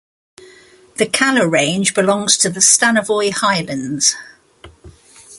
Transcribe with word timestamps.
The 0.95 1.05
Kalar 1.05 1.47
Range 1.47 1.93
belongs 1.93 2.35
to 2.39 2.49
the 2.49 2.59
Stanovoy 2.59 3.31
Highlands. 3.33 4.15